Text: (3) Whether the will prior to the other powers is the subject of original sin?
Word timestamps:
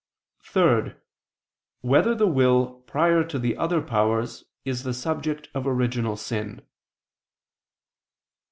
(3) 0.41 0.95
Whether 1.81 2.15
the 2.15 2.25
will 2.25 2.79
prior 2.87 3.23
to 3.25 3.37
the 3.37 3.55
other 3.55 3.83
powers 3.83 4.45
is 4.65 4.81
the 4.81 4.95
subject 4.95 5.47
of 5.53 5.67
original 5.67 6.17
sin? 6.17 6.65